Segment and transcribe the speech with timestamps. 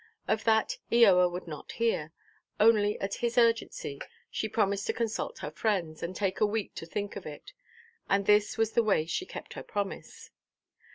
[0.27, 2.11] Of that Eoa would not hear;
[2.59, 3.99] only at his urgency
[4.31, 7.53] she promised to consult her friends, and take a week to think of it.
[8.09, 10.31] And this was the way she kept her promise.